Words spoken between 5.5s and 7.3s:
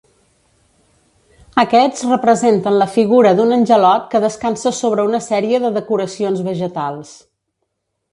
de decoracions vegetals.